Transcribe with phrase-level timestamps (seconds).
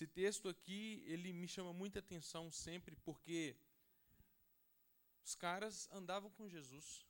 [0.00, 3.54] Esse texto aqui, ele me chama muita atenção sempre porque
[5.22, 7.06] os caras andavam com Jesus.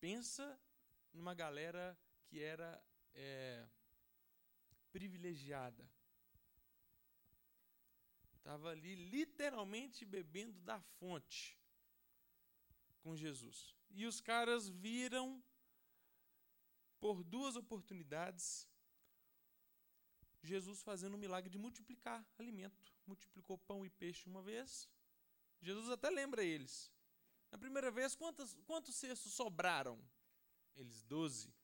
[0.00, 0.60] Pensa
[1.12, 1.96] numa galera
[2.26, 3.64] que era é,
[4.90, 5.88] privilegiada.
[8.38, 11.56] Estava ali literalmente bebendo da fonte
[13.02, 13.76] com Jesus.
[13.88, 15.40] E os caras viram,
[16.98, 18.66] por duas oportunidades,
[20.44, 22.92] Jesus fazendo o milagre de multiplicar alimento.
[23.06, 24.88] Multiplicou pão e peixe uma vez.
[25.60, 26.92] Jesus até lembra eles.
[27.50, 29.98] Na primeira vez, quantos, quantos cestos sobraram?
[30.76, 31.54] Eles, doze.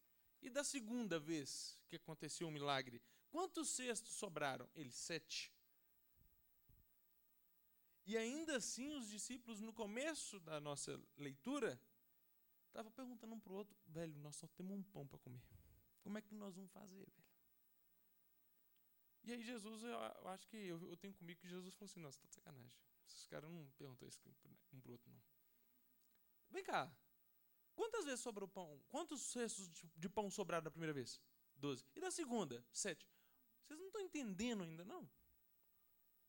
[0.41, 4.69] E da segunda vez que aconteceu o milagre, quantos cestos sobraram?
[4.74, 5.52] Eles, sete.
[8.06, 11.78] E ainda assim, os discípulos, no começo da nossa leitura,
[12.66, 15.42] estavam perguntando um para o outro: velho, nós só temos um pão para comer.
[16.00, 17.20] Como é que nós vamos fazer, velho?
[19.23, 22.01] E aí Jesus, eu, eu acho que eu, eu, tenho comigo que Jesus falou assim,
[22.01, 22.78] nossa, tá de sacanagem.
[23.06, 24.20] Esses caras não perguntam isso
[24.72, 25.22] um pro outro, não.
[26.50, 26.91] Vem cá.
[27.75, 28.83] Quantas vezes sobrou pão?
[28.89, 31.20] Quantos cestos de pão sobraram da primeira vez?
[31.56, 31.84] Doze.
[31.94, 32.64] E da segunda?
[32.72, 33.09] Sete.
[33.62, 35.09] Vocês não estão entendendo ainda, não?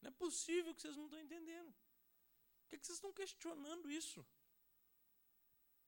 [0.02, 1.72] Não é possível que vocês não estão entendendo.
[2.62, 4.26] Por que, que vocês estão questionando isso?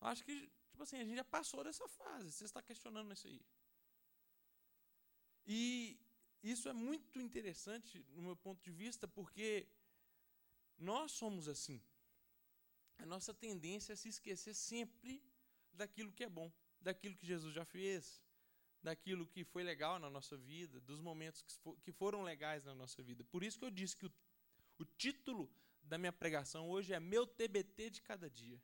[0.01, 2.31] Acho que, tipo assim, a gente já passou dessa fase.
[2.31, 3.41] Você está questionando isso aí.
[5.45, 5.99] E
[6.43, 9.67] isso é muito interessante no meu ponto de vista, porque
[10.77, 11.81] nós somos assim.
[12.97, 15.23] A nossa tendência é se esquecer sempre
[15.71, 18.21] daquilo que é bom, daquilo que Jesus já fez,
[18.81, 21.43] daquilo que foi legal na nossa vida, dos momentos
[21.81, 23.23] que foram legais na nossa vida.
[23.23, 24.13] Por isso que eu disse que o,
[24.79, 25.49] o título
[25.81, 28.61] da minha pregação hoje é Meu TBT de Cada Dia.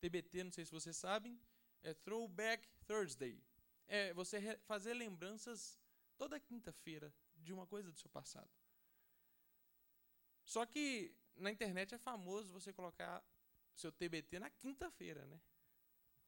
[0.00, 1.38] TBT, não sei se vocês sabem,
[1.82, 3.42] é Throwback Thursday.
[3.86, 5.78] É você fazer lembranças
[6.20, 8.50] toda quinta-feira de uma coisa do seu passado.
[10.44, 13.24] Só que na internet é famoso você colocar
[13.74, 15.40] seu TBT na quinta-feira, né?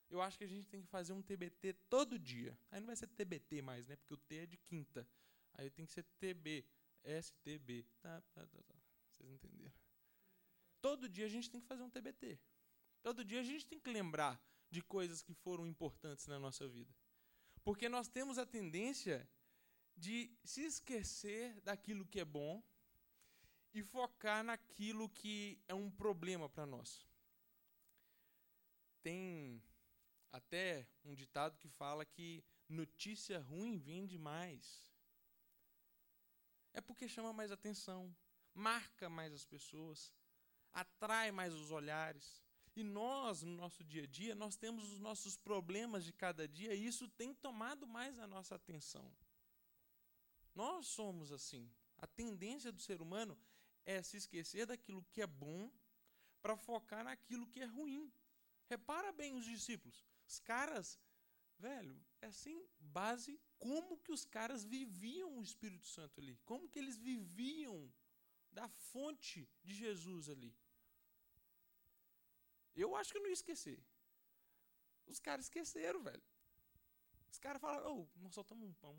[0.08, 2.58] Eu acho que a gente tem que fazer um TBT todo dia.
[2.70, 3.97] Aí não vai ser TBT mais, né?
[3.97, 5.06] Porque o T é de quinta.
[5.52, 6.64] Aí tem que ser TB,
[7.04, 7.84] STB.
[8.00, 8.75] Tá, tá, tá, tá.
[9.10, 9.75] Vocês entenderam?
[10.81, 12.41] Todo dia a gente tem que fazer um TBT.
[13.02, 16.94] Todo dia a gente tem que lembrar de coisas que foram importantes na nossa vida.
[17.62, 19.28] Porque nós temos a tendência
[19.97, 22.62] de se esquecer daquilo que é bom
[23.75, 27.06] e focar naquilo que é um problema para nós.
[29.02, 29.62] Tem
[30.31, 34.91] até um ditado que fala que notícia ruim vende mais.
[36.72, 38.14] É porque chama mais atenção,
[38.54, 40.12] marca mais as pessoas,
[40.72, 42.42] atrai mais os olhares.
[42.75, 46.75] E nós, no nosso dia a dia, nós temos os nossos problemas de cada dia
[46.75, 49.12] e isso tem tomado mais a nossa atenção.
[50.54, 51.70] Nós somos assim.
[51.98, 53.38] A tendência do ser humano
[53.84, 55.70] é se esquecer daquilo que é bom
[56.40, 58.12] para focar naquilo que é ruim.
[58.66, 60.04] Repara bem os discípulos.
[60.26, 60.98] Os caras,
[61.58, 66.36] velho, é assim, base como que os caras viviam o Espírito Santo ali.
[66.44, 67.92] Como que eles viviam
[68.52, 70.54] da fonte de Jesus ali.
[72.74, 73.82] Eu acho que eu não ia esquecer.
[75.06, 76.22] Os caras esqueceram, velho.
[77.30, 78.96] Os caras falaram, oh, nós soltamos um pão.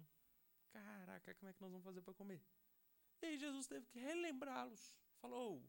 [0.74, 2.42] Caraca, como é que nós vamos fazer para comer?
[3.22, 4.84] E aí Jesus teve que relembrá-los.
[5.22, 5.64] Falou: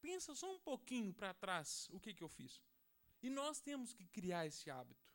[0.00, 2.60] pensa só um pouquinho para trás o que, que eu fiz.
[3.22, 5.08] E nós temos que criar esse hábito.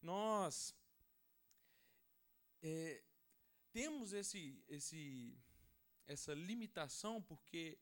[0.00, 0.74] Nós
[2.60, 3.04] é,
[3.70, 5.40] temos esse, esse,
[6.06, 7.78] essa limitação porque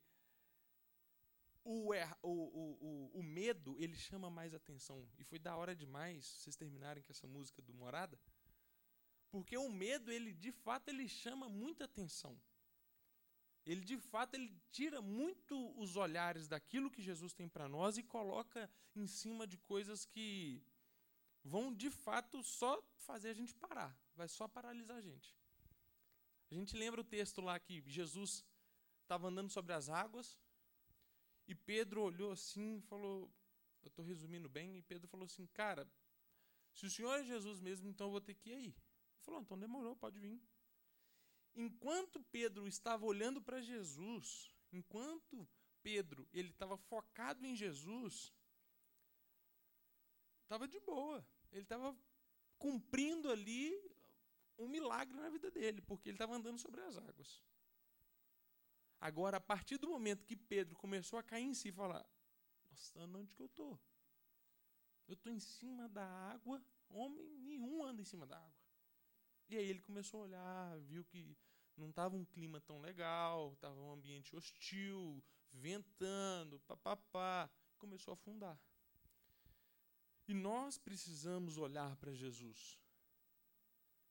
[1.65, 5.09] o, o, o, o medo ele chama mais atenção.
[5.19, 8.21] E foi da hora demais vocês terminarem com essa música do Morada
[9.31, 12.39] porque o medo, ele de fato, ele chama muita atenção.
[13.65, 18.03] Ele de fato, ele tira muito os olhares daquilo que Jesus tem para nós e
[18.03, 20.63] coloca em cima de coisas que
[21.45, 25.37] vão de fato só fazer a gente parar, vai só paralisar a gente.
[26.51, 28.45] A gente lembra o texto lá que Jesus
[29.03, 30.39] estava andando sobre as águas
[31.47, 33.31] e Pedro olhou assim e falou,
[33.83, 35.89] eu estou resumindo bem, e Pedro falou assim, cara,
[36.73, 38.75] se o Senhor é Jesus mesmo, então eu vou ter que ir aí.
[39.21, 40.41] Falou: então demorou, pode vir.
[41.55, 45.49] Enquanto Pedro estava olhando para Jesus, enquanto
[45.83, 48.33] Pedro ele estava focado em Jesus,
[50.43, 51.27] estava de boa.
[51.53, 51.97] Ele estava
[52.59, 53.73] cumprindo ali
[54.59, 57.43] um milagre na vida dele, porque ele estava andando sobre as águas.
[59.01, 62.07] Agora, a partir do momento que Pedro começou a cair em si e falar:
[62.71, 63.81] Nossa, onde que eu estou?
[65.09, 68.60] Eu estou em cima da água, homem nenhum anda em cima da água.
[69.51, 71.37] E aí ele começou a olhar, viu que
[71.77, 75.21] não estava um clima tão legal, estava um ambiente hostil,
[75.53, 78.57] ventando, papapá, começou a afundar.
[80.29, 82.79] E nós precisamos olhar para Jesus.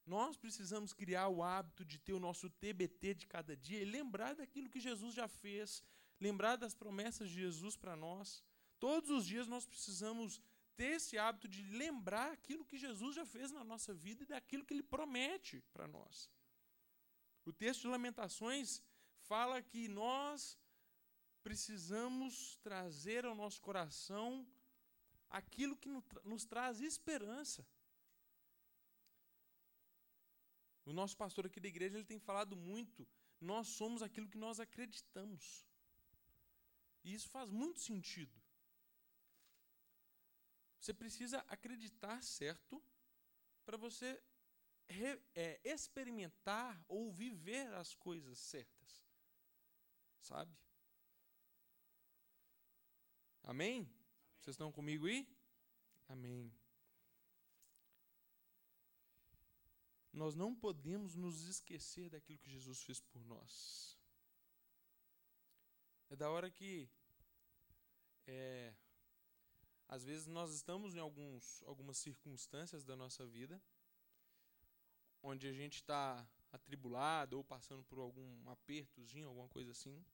[0.06, 4.36] Nós precisamos criar o hábito de ter o nosso TBT de cada dia e lembrar
[4.36, 5.82] daquilo que Jesus já fez,
[6.20, 8.44] lembrar das promessas de Jesus para nós.
[8.78, 10.42] Todos os dias nós precisamos
[10.80, 14.66] ter esse hábito de lembrar aquilo que Jesus já fez na nossa vida e daquilo
[14.66, 16.32] que ele promete para nós.
[17.50, 18.82] O texto de Lamentações
[19.32, 20.58] fala que nós
[21.44, 24.48] precisamos trazer ao nosso coração
[25.30, 25.90] aquilo que
[26.24, 27.68] nos traz esperança.
[30.86, 33.06] O nosso pastor aqui da igreja ele tem falado muito,
[33.52, 35.68] nós somos aquilo que nós acreditamos.
[37.04, 38.39] E isso faz muito sentido.
[40.80, 42.82] Você precisa acreditar certo
[43.66, 44.22] para você
[44.88, 49.04] re, é, experimentar ou viver as coisas certas.
[50.22, 50.56] Sabe?
[53.44, 53.82] Amém?
[53.82, 54.00] Amém?
[54.40, 55.28] Vocês estão comigo aí?
[56.08, 56.54] Amém.
[60.12, 64.00] Nós não podemos nos esquecer daquilo que Jesus fez por nós.
[66.10, 66.90] É da hora que
[68.26, 68.74] é,
[69.90, 73.62] às vezes nós estamos em alguns, algumas circunstâncias da nossa vida
[75.22, 80.06] onde a gente está atribulado ou passando por algum apertozinho, alguma coisa assim.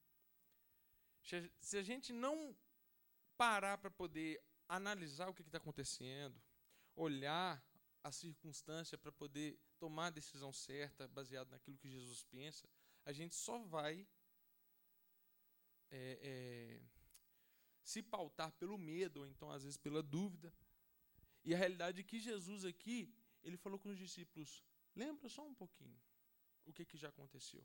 [1.59, 2.55] Se a gente não
[3.37, 6.41] parar para poder analisar o que está acontecendo,
[6.95, 7.61] olhar
[8.01, 12.67] a circunstância para poder tomar a decisão certa, baseado naquilo que Jesus pensa,
[13.03, 14.07] a gente só vai
[15.91, 16.94] é, é,
[17.85, 20.51] se pautar pelo medo, ou então às vezes pela dúvida.
[21.43, 24.63] E a realidade é que Jesus aqui, ele falou com os discípulos:
[24.95, 26.01] lembra só um pouquinho
[26.65, 27.63] o que, que já aconteceu.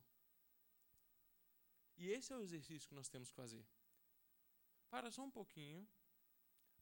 [1.97, 3.67] E esse é o exercício que nós temos que fazer.
[4.91, 5.89] Para só um pouquinho.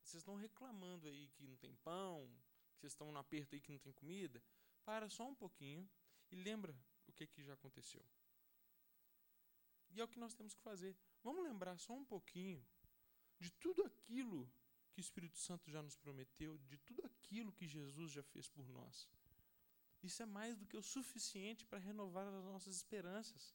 [0.02, 2.26] Vocês estão reclamando aí que não tem pão,
[2.72, 4.42] que vocês estão no aperto aí que não tem comida.
[4.84, 5.88] Para só um pouquinho
[6.30, 6.74] e lembra
[7.06, 8.04] o que, que já aconteceu.
[9.90, 10.96] E é o que nós temos que fazer.
[11.22, 12.64] Vamos lembrar só um pouquinho
[13.38, 14.50] de tudo aquilo
[14.92, 18.68] que o Espírito Santo já nos prometeu, de tudo aquilo que Jesus já fez por
[18.68, 19.08] nós.
[20.02, 23.54] Isso é mais do que o suficiente para renovar as nossas esperanças.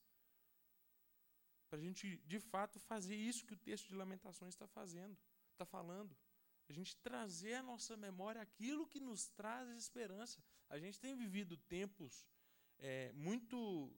[1.70, 5.18] Para a gente, de fato, fazer isso que o texto de Lamentações está fazendo,
[5.52, 6.16] está falando.
[6.70, 10.44] A gente trazer à nossa memória aquilo que nos traz esperança.
[10.70, 12.26] A gente tem vivido tempos
[12.78, 13.94] é, muito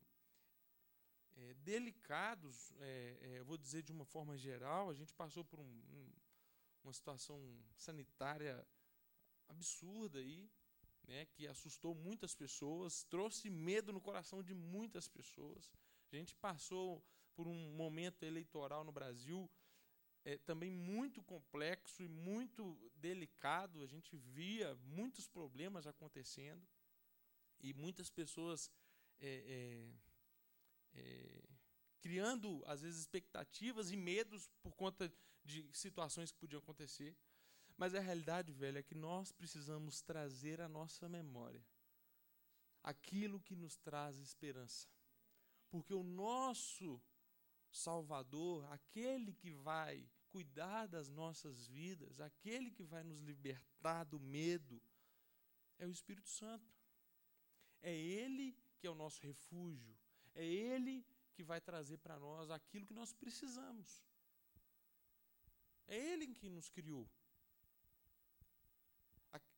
[1.35, 5.63] é, delicados, é, é, vou dizer de uma forma geral, a gente passou por um,
[5.63, 6.11] um,
[6.83, 7.39] uma situação
[7.75, 8.65] sanitária
[9.47, 10.49] absurda aí,
[11.07, 15.71] né, que assustou muitas pessoas, trouxe medo no coração de muitas pessoas.
[16.11, 17.03] A gente passou
[17.35, 19.49] por um momento eleitoral no Brasil
[20.23, 23.83] é, também muito complexo e muito delicado.
[23.83, 26.65] A gente via muitos problemas acontecendo
[27.59, 28.71] e muitas pessoas
[29.19, 30.04] é, é,
[30.95, 31.43] é,
[31.99, 35.11] criando, às vezes, expectativas e medos por conta
[35.43, 37.15] de situações que podiam acontecer.
[37.77, 41.63] Mas a realidade, velho, é que nós precisamos trazer à nossa memória
[42.81, 44.87] aquilo que nos traz esperança.
[45.69, 47.01] Porque o nosso
[47.71, 54.81] Salvador, aquele que vai cuidar das nossas vidas, aquele que vai nos libertar do medo,
[55.77, 56.73] é o Espírito Santo.
[57.81, 59.97] É Ele que é o nosso refúgio,
[60.35, 64.03] é Ele que vai trazer para nós aquilo que nós precisamos.
[65.87, 67.09] É Ele que nos criou.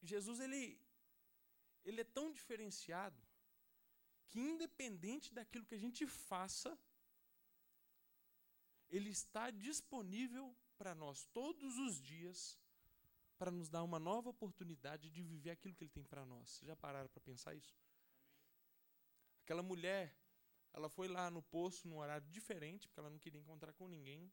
[0.01, 0.79] Jesus ele,
[1.83, 3.21] ele é tão diferenciado
[4.27, 6.77] que independente daquilo que a gente faça,
[8.89, 12.57] ele está disponível para nós todos os dias
[13.37, 16.59] para nos dar uma nova oportunidade de viver aquilo que ele tem para nós.
[16.63, 17.77] Já pararam para pensar isso?
[19.43, 20.15] Aquela mulher
[20.77, 24.31] ela foi lá no poço num horário diferente, porque ela não queria encontrar com ninguém,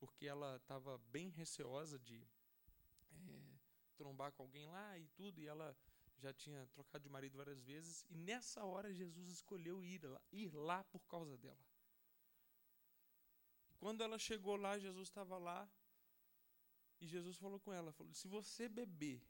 [0.00, 2.26] porque ela estava bem receosa de
[3.12, 3.58] é,
[3.96, 5.76] trombar com alguém lá e tudo, e ela
[6.18, 10.52] já tinha trocado de marido várias vezes, e nessa hora Jesus escolheu ir lá, ir
[10.52, 11.64] lá por causa dela.
[13.70, 15.70] E quando ela chegou lá, Jesus estava lá,
[17.00, 19.22] e Jesus falou com ela, falou: "Se você beber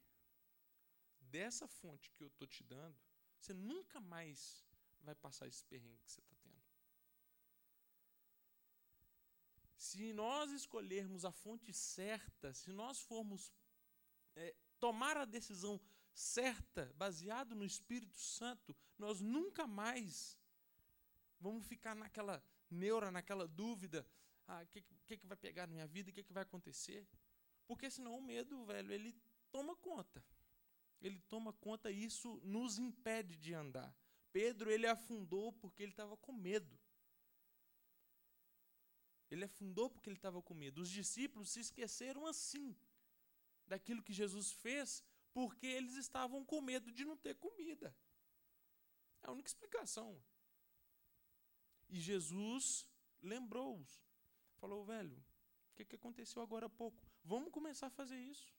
[1.20, 2.96] dessa fonte que eu estou te dando,
[3.38, 4.64] você nunca mais
[5.00, 6.35] vai passar esse perrengue que você está
[9.86, 13.52] Se nós escolhermos a fonte certa, se nós formos
[14.34, 15.80] é, tomar a decisão
[16.12, 20.36] certa, baseado no Espírito Santo, nós nunca mais
[21.38, 24.04] vamos ficar naquela neura, naquela dúvida,
[24.48, 27.06] ah, o que, que, que vai pegar na minha vida, o que, que vai acontecer?
[27.66, 29.14] Porque senão o medo, velho, ele
[29.52, 30.24] toma conta.
[31.00, 33.94] Ele toma conta e isso nos impede de andar.
[34.32, 36.76] Pedro, ele afundou porque ele estava com medo.
[39.30, 40.80] Ele afundou porque ele estava com medo.
[40.80, 42.76] Os discípulos se esqueceram assim
[43.66, 45.02] daquilo que Jesus fez
[45.32, 47.94] porque eles estavam com medo de não ter comida.
[49.22, 50.22] É a única explicação.
[51.88, 52.88] E Jesus
[53.20, 54.02] lembrou-os.
[54.56, 55.16] Falou, velho,
[55.72, 57.06] o que, que aconteceu agora há pouco?
[57.24, 58.54] Vamos começar a fazer isso.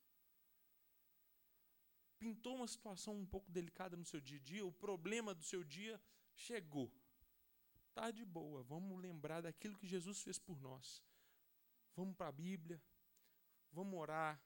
[2.19, 5.63] Pintou uma situação um pouco delicada no seu dia a dia, o problema do seu
[5.63, 6.01] dia
[6.35, 6.91] chegou.
[7.97, 11.03] Tá de boa, vamos lembrar daquilo que Jesus fez por nós.
[11.95, 12.79] Vamos para a Bíblia,
[13.71, 14.39] vamos orar,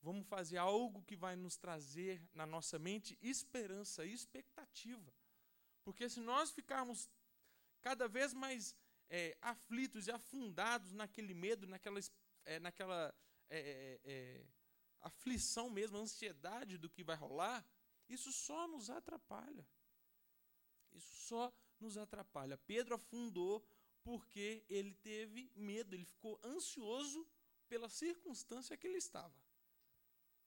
[0.00, 5.14] vamos fazer algo que vai nos trazer na nossa mente esperança e expectativa.
[5.84, 7.08] Porque se nós ficarmos
[7.80, 8.74] cada vez mais
[9.08, 12.00] é, aflitos e afundados naquele medo, naquela,
[12.44, 13.14] é, naquela
[13.48, 14.46] é, é, é,
[15.02, 17.64] aflição mesmo, ansiedade do que vai rolar,
[18.08, 19.64] isso só nos atrapalha.
[20.94, 22.56] Isso só nos atrapalha.
[22.58, 23.64] Pedro afundou
[24.02, 27.26] porque ele teve medo, ele ficou ansioso
[27.68, 29.34] pela circunstância que ele estava.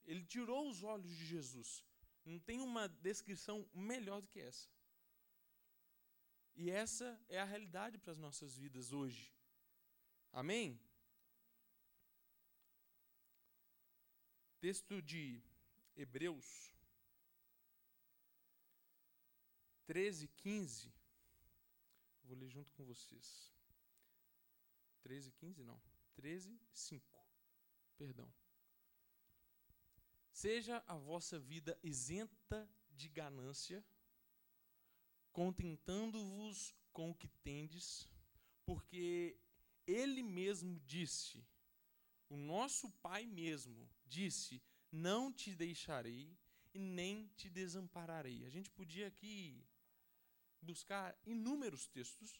[0.06, 1.84] Ele tirou os olhos de Jesus.
[2.24, 4.70] Não tem uma descrição melhor do que essa.
[6.56, 9.34] E essa é a realidade para as nossas vidas hoje.
[10.32, 10.80] Amém?
[14.60, 15.42] Texto de
[15.96, 16.75] Hebreus
[19.86, 20.94] 13, 15.
[22.24, 23.54] Vou ler junto com vocês.
[25.02, 25.80] 13, 15 não.
[26.16, 27.06] 13, 5.
[27.98, 28.34] Perdão.
[30.32, 33.86] Seja a vossa vida isenta de ganância
[35.32, 38.08] contentando-vos com o que tendes,
[38.66, 39.38] porque
[39.86, 41.46] ele mesmo disse,
[42.30, 44.62] o nosso Pai mesmo disse:
[44.92, 46.38] Não te deixarei
[46.74, 48.46] e nem te desampararei.
[48.46, 49.64] A gente podia aqui
[50.62, 52.40] buscar inúmeros textos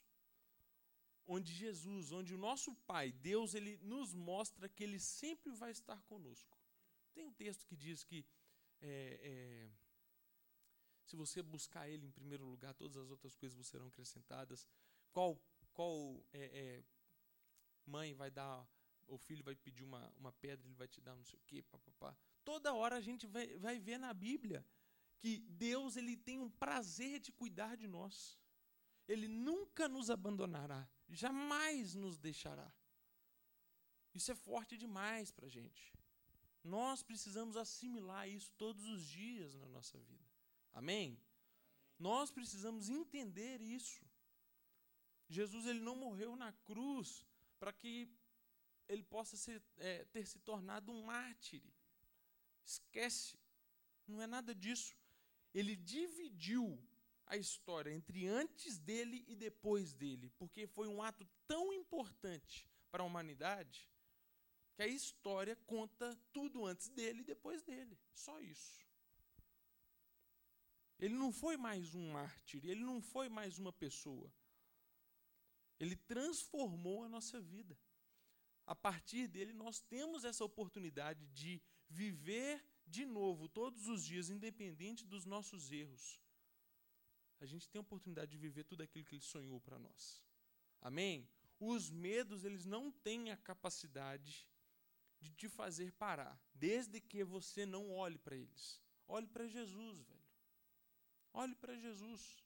[1.28, 6.02] onde Jesus, onde o nosso Pai, Deus, ele nos mostra que ele sempre vai estar
[6.04, 6.58] conosco.
[7.14, 8.26] Tem um texto que diz que
[8.82, 9.70] é, é,
[11.06, 14.68] se você buscar Ele em primeiro lugar, todas as outras coisas serão acrescentadas.
[15.12, 15.42] Qual,
[15.74, 16.84] qual é, é,
[17.86, 18.68] mãe vai dar,
[19.08, 21.62] o filho vai pedir uma, uma pedra, ele vai te dar não sei o quê,
[21.64, 22.16] papapá.
[22.44, 24.66] Toda hora a gente vai, vai ver na Bíblia
[25.26, 28.38] que Deus ele tem um prazer de cuidar de nós.
[29.08, 32.72] Ele nunca nos abandonará, jamais nos deixará.
[34.14, 35.92] Isso é forte demais para a gente.
[36.64, 40.30] Nós precisamos assimilar isso todos os dias na nossa vida.
[40.72, 41.20] Amém?
[41.98, 44.06] Nós precisamos entender isso.
[45.28, 47.26] Jesus ele não morreu na cruz
[47.58, 48.08] para que
[48.88, 51.64] ele possa ser, é, ter se tornado um mártir.
[52.64, 53.40] Esquece.
[54.06, 54.96] Não é nada disso.
[55.56, 56.78] Ele dividiu
[57.26, 63.02] a história entre antes dele e depois dele, porque foi um ato tão importante para
[63.02, 63.90] a humanidade
[64.76, 67.98] que a história conta tudo antes dele e depois dele.
[68.14, 68.86] Só isso.
[71.00, 74.30] Ele não foi mais um mártir, ele não foi mais uma pessoa.
[75.80, 77.78] Ele transformou a nossa vida.
[78.66, 85.06] A partir dele, nós temos essa oportunidade de viver de novo todos os dias, independente
[85.06, 86.20] dos nossos erros.
[87.40, 90.24] A gente tem a oportunidade de viver tudo aquilo que ele sonhou para nós.
[90.82, 91.28] Amém?
[91.60, 94.48] Os medos, eles não têm a capacidade
[95.20, 98.82] de te fazer parar, desde que você não olhe para eles.
[99.08, 100.26] Olhe para Jesus, velho.
[101.34, 102.44] Olhe para Jesus.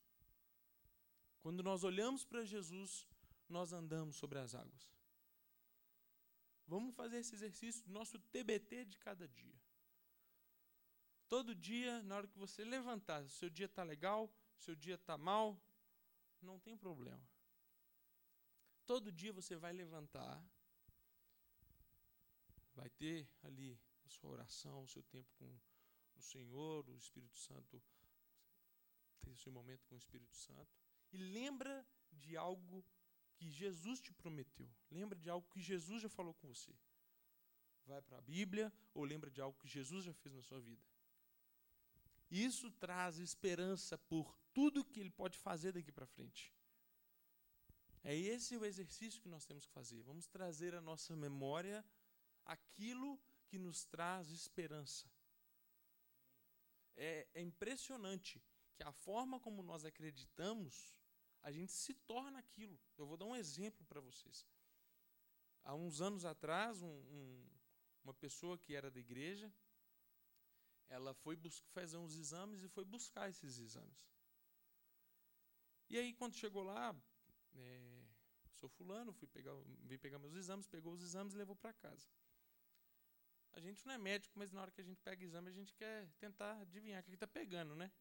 [1.42, 3.08] Quando nós olhamos para Jesus,
[3.48, 4.90] nós andamos sobre as águas.
[6.68, 9.59] Vamos fazer esse exercício do nosso TBT de cada dia.
[11.30, 14.66] Todo dia, na hora que você levantar, se o seu dia está legal, se o
[14.66, 15.58] seu dia está mal,
[16.42, 17.24] não tem problema.
[18.86, 20.44] Todo dia você vai levantar,
[22.74, 25.60] vai ter ali a sua oração, o seu tempo com
[26.16, 27.82] o Senhor, o Espírito Santo
[29.20, 30.76] ter esse momento com o Espírito Santo
[31.12, 32.84] e lembra de algo
[33.36, 34.70] que Jesus te prometeu.
[34.90, 36.74] Lembra de algo que Jesus já falou com você.
[37.86, 40.84] Vai para a Bíblia ou lembra de algo que Jesus já fez na sua vida.
[42.30, 46.54] Isso traz esperança por tudo que ele pode fazer daqui para frente.
[48.04, 50.02] É esse o exercício que nós temos que fazer.
[50.04, 51.84] Vamos trazer à nossa memória
[52.46, 55.10] aquilo que nos traz esperança.
[56.96, 58.42] é, é impressionante
[58.76, 60.94] que a forma como nós acreditamos,
[61.42, 62.80] a gente se torna aquilo.
[62.98, 64.46] Eu vou dar um exemplo para vocês.
[65.64, 67.46] Há uns anos atrás, um, um,
[68.04, 69.52] uma pessoa que era da igreja,
[70.90, 71.38] ela foi
[71.72, 74.08] fazer uns exames e foi buscar esses exames.
[75.90, 76.96] E aí, quando chegou lá,
[77.56, 78.04] é,
[78.54, 79.54] sou fulano, fui pegar,
[79.84, 82.08] vim pegar meus exames, pegou os exames e levou para casa.
[83.54, 85.74] A gente não é médico, mas na hora que a gente pega exame, a gente
[85.74, 87.92] quer tentar adivinhar o que está pegando, né?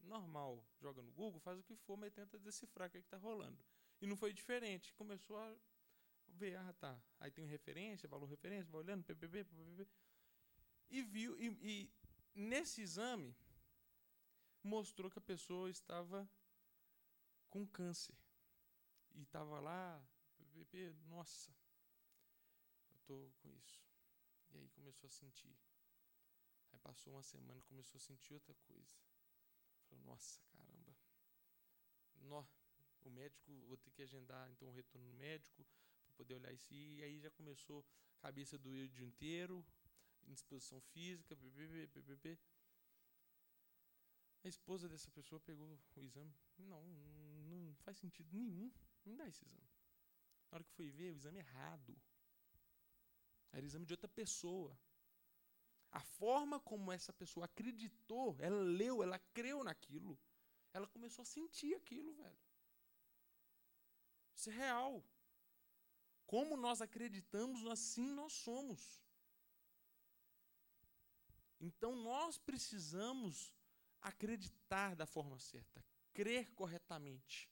[0.00, 3.62] Normal, joga no Google, faz o que for, mas tenta decifrar o que está rolando.
[4.00, 4.92] E não foi diferente.
[4.94, 5.54] Começou a
[6.26, 7.00] ver, ah, tá.
[7.18, 9.88] Aí tem referência, valor referência, vai olhando, PPP, PPP.
[10.90, 11.90] E viu, e, e
[12.34, 13.34] nesse exame,
[14.62, 16.28] mostrou que a pessoa estava
[17.48, 18.14] com câncer.
[19.14, 20.02] E estava lá,
[20.36, 21.50] PPP, nossa,
[22.90, 23.82] eu estou com isso.
[24.52, 25.56] E aí começou a sentir.
[26.72, 28.96] Aí passou uma semana, começou a sentir outra coisa.
[29.88, 30.94] Falou, nossa, caramba.
[32.22, 32.44] Nó,
[33.04, 35.66] o médico, vou ter que agendar então o retorno no médico
[36.04, 36.72] para poder olhar isso.
[36.72, 37.84] E aí já começou
[38.18, 39.64] a cabeça do o dia inteiro,
[40.26, 42.38] indisposição física, bbb, bbb.
[44.42, 46.34] A esposa dessa pessoa pegou o exame.
[46.58, 46.82] Não,
[47.50, 48.72] não faz sentido nenhum.
[49.04, 49.68] Não dá esse exame.
[50.50, 51.96] Na hora que foi ver, o exame errado.
[53.52, 54.78] Era exame de outra pessoa.
[55.90, 60.18] A forma como essa pessoa acreditou, ela leu, ela creu naquilo,
[60.72, 62.38] ela começou a sentir aquilo, velho.
[64.34, 65.04] Isso é real.
[66.26, 69.02] Como nós acreditamos, assim nós somos.
[71.60, 73.54] Então nós precisamos
[74.00, 77.50] acreditar da forma certa, crer corretamente.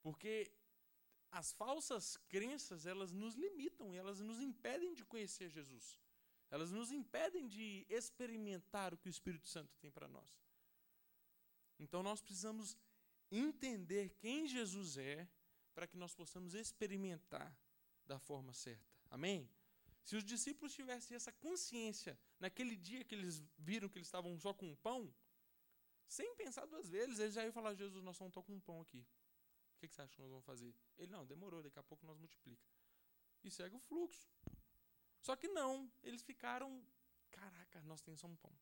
[0.00, 0.50] Porque
[1.30, 6.00] as falsas crenças, elas nos limitam, elas nos impedem de conhecer Jesus.
[6.50, 10.40] Elas nos impedem de experimentar o que o Espírito Santo tem para nós.
[11.78, 12.76] Então nós precisamos
[13.30, 15.28] entender quem Jesus é
[15.74, 17.52] para que nós possamos experimentar
[18.06, 18.94] da forma certa.
[19.10, 19.50] Amém?
[20.04, 24.52] Se os discípulos tivessem essa consciência naquele dia que eles viram que eles estavam só
[24.52, 25.12] com um pão,
[26.06, 28.80] sem pensar duas vezes, eles já iam falar: Jesus, nós só estamos com um pão
[28.82, 29.00] aqui.
[29.74, 30.74] O que, você acha que nós vamos fazer?
[30.98, 32.66] Ele, não, demorou, daqui a pouco nós multiplica.
[33.42, 34.30] E segue o fluxo.
[35.20, 36.86] Só que não, eles ficaram,
[37.30, 38.52] caraca, nós temos só um pão.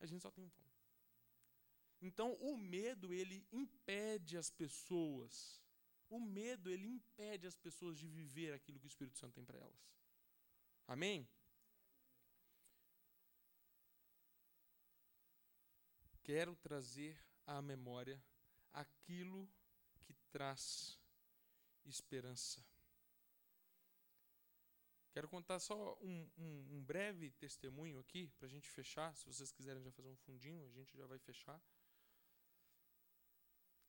[0.00, 0.66] A gente só tem um pão.
[2.00, 5.62] Então, o medo, ele impede as pessoas.
[6.10, 9.58] O medo, ele impede as pessoas de viver aquilo que o Espírito Santo tem para
[9.58, 9.94] elas.
[10.86, 11.28] Amém?
[16.22, 18.22] Quero trazer à memória
[18.72, 19.48] aquilo
[20.02, 20.98] que traz
[21.84, 22.64] esperança.
[25.12, 29.14] Quero contar só um, um, um breve testemunho aqui, para a gente fechar.
[29.14, 31.62] Se vocês quiserem já fazer um fundinho, a gente já vai fechar.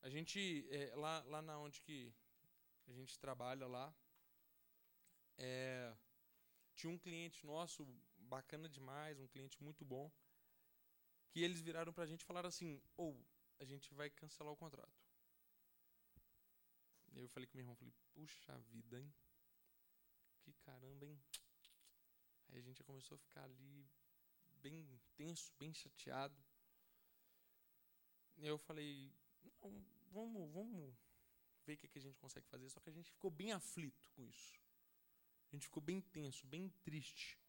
[0.01, 2.13] A gente, é, lá, lá na onde que
[2.87, 3.91] a gente trabalha lá,
[5.37, 5.95] é,
[6.75, 7.85] tinha um cliente nosso,
[8.17, 10.11] bacana demais, um cliente muito bom,
[11.29, 14.53] que eles viraram para a gente e falaram assim, ou oh, a gente vai cancelar
[14.53, 15.05] o contrato.
[17.13, 19.13] Eu falei com meu irmão, falei, puxa vida, hein?
[20.41, 21.19] Que caramba, hein?
[22.49, 23.89] Aí a gente já começou a ficar ali
[24.61, 26.43] bem tenso, bem chateado.
[28.37, 29.13] Eu falei,
[30.11, 30.93] vamos, vamos
[31.65, 32.69] ver o que, que a gente consegue fazer.
[32.69, 34.64] Só que a gente ficou bem aflito com isso.
[35.55, 37.39] A gente ficou bem tenso, bem triste.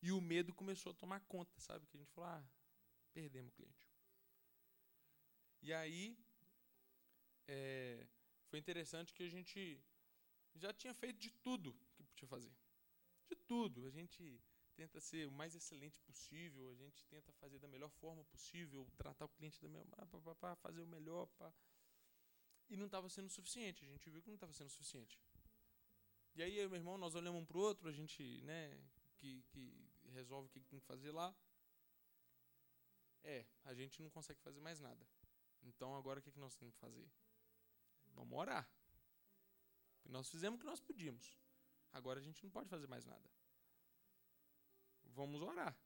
[0.00, 1.86] E o medo começou a tomar conta, sabe?
[1.86, 2.50] Que a gente falou, ah,
[3.12, 3.86] perdemos o cliente.
[5.60, 6.18] E aí,
[7.46, 8.08] é,
[8.46, 9.78] foi interessante que a gente
[10.54, 12.56] já tinha feito de tudo que podia fazer.
[13.28, 13.86] De tudo.
[13.86, 14.40] A gente
[14.74, 19.26] tenta ser o mais excelente possível, a gente tenta fazer da melhor forma possível, tratar
[19.26, 21.28] o cliente da melhor, pá, fazer o melhor.
[22.70, 23.84] E não estava sendo suficiente.
[23.84, 25.20] A gente viu que não estava sendo suficiente.
[26.34, 28.80] E aí eu e meu irmão, nós olhamos um para o outro, a gente, né,
[29.16, 31.34] que, que resolve o que tem que fazer lá.
[33.22, 35.06] É, a gente não consegue fazer mais nada.
[35.62, 37.10] Então agora o que, que nós temos que fazer?
[38.14, 38.68] Vamos orar.
[40.04, 41.38] Nós fizemos o que nós podíamos.
[41.92, 43.30] Agora a gente não pode fazer mais nada.
[45.04, 45.76] Vamos orar.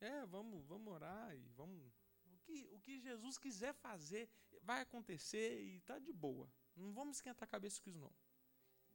[0.00, 1.92] É, vamos, vamos orar e vamos.
[2.26, 4.28] O que, o que Jesus quiser fazer
[4.62, 6.52] vai acontecer e tá de boa.
[6.74, 8.12] Não vamos esquentar a cabeça com isso, não.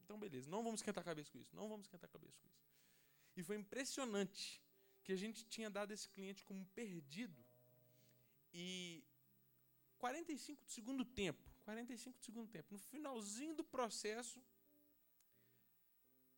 [0.07, 1.53] Então, beleza, não vamos esquentar a cabeça com isso.
[1.53, 2.65] Não vamos esquentar a cabeça com isso.
[3.35, 4.63] E foi impressionante
[5.03, 7.43] que a gente tinha dado esse cliente como perdido.
[8.53, 9.03] E
[9.97, 12.69] 45 do segundo tempo, 45 do segundo tempo.
[12.71, 14.41] No finalzinho do processo,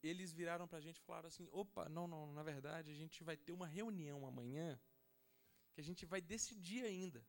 [0.01, 3.23] eles viraram para a gente e falaram assim: opa, não, não, na verdade a gente
[3.23, 4.79] vai ter uma reunião amanhã
[5.73, 7.23] que a gente vai decidir ainda.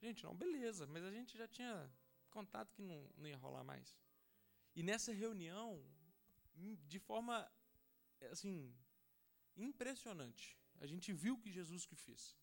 [0.00, 1.92] Gente, não, beleza, mas a gente já tinha
[2.30, 3.98] contado que não, não ia rolar mais.
[4.78, 5.84] E nessa reunião,
[6.56, 7.36] hum, de forma
[8.30, 8.72] assim
[9.56, 12.36] impressionante, a gente viu que Jesus que fez.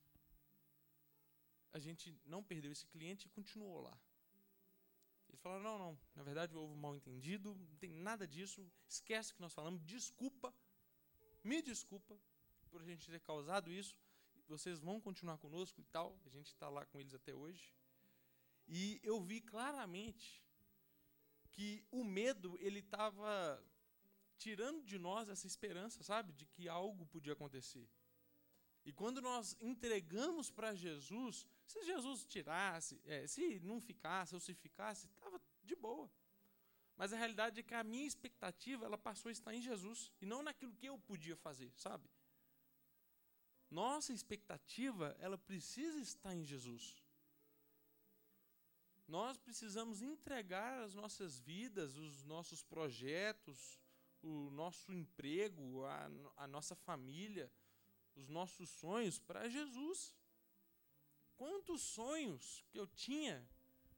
[1.71, 3.97] A gente não perdeu esse cliente e continuou lá.
[5.29, 9.31] Eles falaram: não, não, na verdade houve um mal entendido, não tem nada disso, esquece
[9.31, 10.53] o que nós falamos, desculpa,
[11.41, 12.19] me desculpa
[12.69, 13.95] por a gente ter causado isso,
[14.45, 16.19] vocês vão continuar conosco e tal.
[16.25, 17.73] A gente está lá com eles até hoje.
[18.67, 20.44] E eu vi claramente
[21.55, 23.63] que o medo ele estava
[24.37, 27.87] tirando de nós essa esperança, sabe, de que algo podia acontecer.
[28.83, 34.53] E quando nós entregamos para Jesus, se Jesus tirasse, é, se não ficasse ou se
[34.53, 36.11] ficasse, estava de boa.
[36.97, 40.25] Mas a realidade é que a minha expectativa ela passou a estar em Jesus e
[40.25, 42.07] não naquilo que eu podia fazer, sabe?
[43.71, 47.01] Nossa expectativa ela precisa estar em Jesus.
[49.07, 53.79] Nós precisamos entregar as nossas vidas, os nossos projetos,
[54.21, 57.51] o nosso emprego, a, a nossa família,
[58.15, 60.15] os nossos sonhos para Jesus.
[61.35, 63.47] Quantos sonhos que eu tinha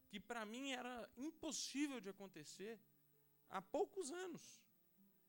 [0.10, 2.80] que para mim era impossível de acontecer
[3.50, 4.62] há poucos anos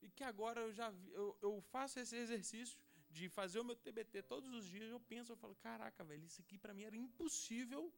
[0.01, 2.79] e que agora eu já eu, eu faço esse exercício
[3.11, 6.41] de fazer o meu TBT todos os dias eu penso eu falo caraca velho isso
[6.41, 7.93] aqui para mim era impossível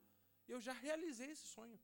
[0.52, 1.78] eu já realizei esse sonho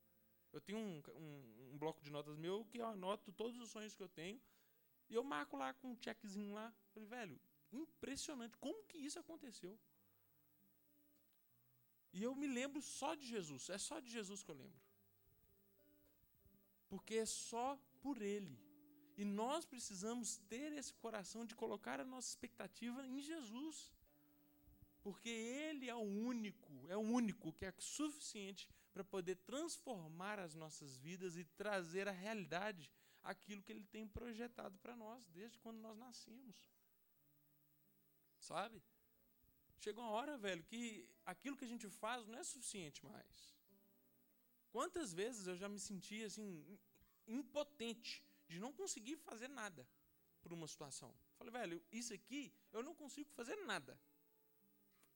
[0.53, 3.95] eu tenho um, um, um, bloco de notas meu que eu anoto todos os sonhos
[3.95, 4.41] que eu tenho
[5.09, 7.41] e eu marco lá com um checkzinho lá falei velho
[7.73, 9.79] impressionante como que isso aconteceu
[12.17, 13.69] e eu me lembro só de Jesus.
[13.69, 14.81] É só de Jesus que eu lembro.
[16.89, 18.59] Porque é só por Ele.
[19.19, 23.93] E nós precisamos ter esse coração de colocar a nossa expectativa em Jesus.
[25.07, 30.53] Porque Ele é o único, é o único que é suficiente para poder transformar as
[30.53, 32.91] nossas vidas e trazer à realidade
[33.23, 36.57] aquilo que Ele tem projetado para nós desde quando nós nascemos.
[38.41, 38.83] Sabe?
[39.79, 43.55] Chega uma hora, velho, que aquilo que a gente faz não é suficiente mais.
[44.73, 46.77] Quantas vezes eu já me senti assim
[47.29, 49.87] impotente de não conseguir fazer nada
[50.43, 51.15] por uma situação.
[51.39, 53.97] Falei, velho, isso aqui eu não consigo fazer nada.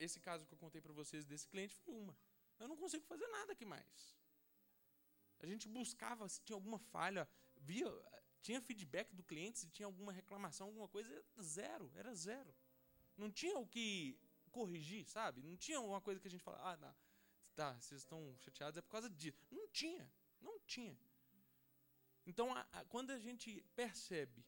[0.00, 2.16] Esse caso que eu contei para vocês desse cliente foi uma.
[2.58, 4.16] Eu não consigo fazer nada aqui mais.
[5.38, 7.86] A gente buscava se tinha alguma falha, via,
[8.42, 12.54] tinha feedback do cliente, se tinha alguma reclamação, alguma coisa, zero, era zero.
[13.16, 14.18] Não tinha o que
[14.50, 15.42] corrigir, sabe?
[15.42, 16.94] Não tinha uma coisa que a gente fala, ah, não,
[17.54, 19.46] tá, vocês estão chateados é por causa disso.
[19.50, 20.10] Não tinha,
[20.40, 20.98] não tinha.
[22.26, 24.44] Então, a, a, quando a gente percebe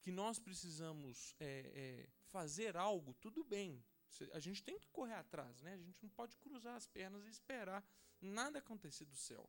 [0.00, 3.84] que nós precisamos é, é, fazer algo, tudo bem.
[4.32, 5.74] A gente tem que correr atrás, né?
[5.74, 7.84] A gente não pode cruzar as pernas e esperar
[8.20, 9.48] nada acontecer do céu,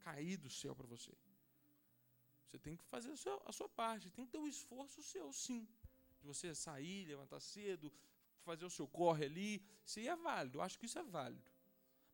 [0.00, 1.12] cair do céu para você.
[2.46, 5.02] Você tem que fazer a sua, a sua parte, tem que ter o um esforço
[5.02, 5.68] seu, sim.
[6.20, 7.92] De você sair, levantar cedo,
[8.42, 11.50] fazer o seu corre ali, isso aí é válido, eu acho que isso é válido.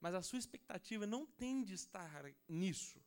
[0.01, 3.01] Mas a sua expectativa não tem de estar nisso.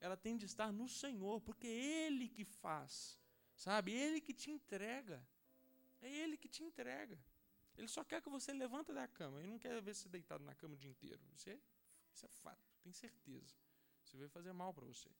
[0.00, 3.18] Ela tem de estar no Senhor, porque é Ele que faz,
[3.56, 3.94] sabe?
[3.94, 5.26] É Ele que te entrega.
[6.02, 7.18] É Ele que te entrega.
[7.76, 9.40] Ele só quer que você levanta da cama.
[9.40, 11.20] Ele não quer ver você deitado na cama o dia inteiro.
[11.34, 11.58] Isso é,
[12.12, 13.54] isso é fato, tem certeza.
[14.04, 15.10] Isso vai fazer mal para você.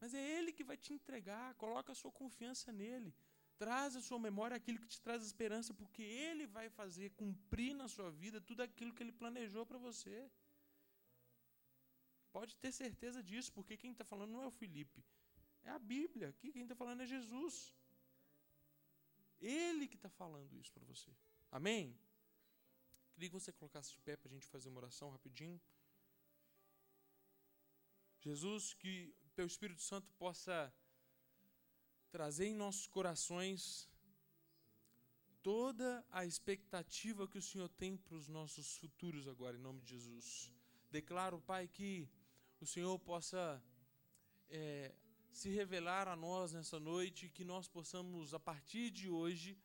[0.00, 1.54] Mas é Ele que vai te entregar.
[1.54, 3.14] Coloca a sua confiança nele.
[3.56, 7.88] Traz à sua memória aquilo que te traz esperança, porque Ele vai fazer cumprir na
[7.88, 10.30] sua vida tudo aquilo que Ele planejou para você.
[12.30, 15.02] Pode ter certeza disso, porque quem está falando não é o Felipe,
[15.64, 16.28] é a Bíblia.
[16.28, 17.72] Aqui quem está falando é Jesus.
[19.40, 21.10] Ele que está falando isso para você.
[21.58, 21.98] Amém?
[23.14, 25.58] Queria que você colocasse de pé para a gente fazer uma oração rapidinho.
[28.20, 30.70] Jesus, que teu Espírito Santo possa
[32.10, 33.88] trazer em nossos corações
[35.42, 39.92] toda a expectativa que o Senhor tem para os nossos futuros agora, em nome de
[39.92, 40.52] Jesus.
[40.90, 42.06] Declaro, Pai, que
[42.60, 43.64] o Senhor possa
[44.50, 44.94] é,
[45.32, 49.56] se revelar a nós nessa noite, que nós possamos, a partir de hoje,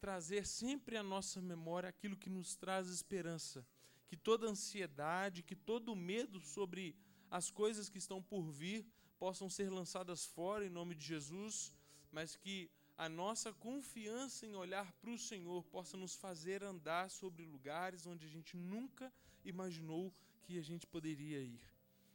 [0.00, 3.66] trazer sempre à nossa memória aquilo que nos traz esperança.
[4.06, 6.96] Que toda ansiedade, que todo medo sobre
[7.30, 8.86] as coisas que estão por vir
[9.18, 11.72] possam ser lançadas fora em nome de Jesus
[12.10, 17.44] mas que a nossa confiança em olhar para o Senhor possa nos fazer andar sobre
[17.44, 19.12] lugares onde a gente nunca
[19.44, 21.60] imaginou que a gente poderia ir.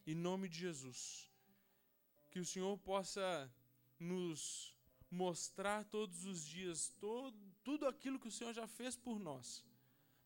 [0.06, 1.32] Em nome de Jesus.
[2.30, 3.52] Que o Senhor possa
[4.00, 4.73] nos
[5.14, 9.64] mostrar todos os dias todo, tudo aquilo que o Senhor já fez por nós,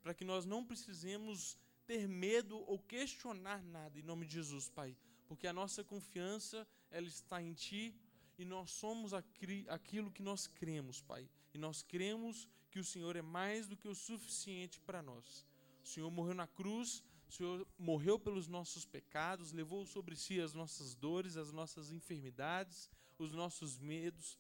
[0.02, 4.95] para que nós não precisemos ter medo ou questionar nada em nome de Jesus, Pai,
[5.28, 7.93] porque a nossa confiança ela está em Ti
[8.38, 11.30] e nós somos aquilo que nós cremos, Pai.
[11.54, 15.45] E nós cremos que o Senhor é mais do que o suficiente para nós.
[15.84, 20.54] O Senhor morreu na cruz, o Senhor morreu pelos nossos pecados, levou sobre si as
[20.54, 24.38] nossas dores, as nossas enfermidades, os nossos medos.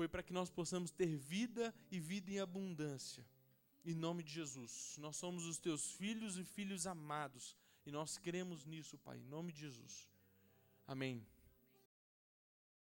[0.00, 3.22] Foi para que nós possamos ter vida e vida em abundância.
[3.84, 4.96] Em nome de Jesus.
[4.96, 7.54] Nós somos os teus filhos e filhos amados.
[7.84, 10.08] E nós cremos nisso, Pai, em nome de Jesus.
[10.86, 11.22] Amém.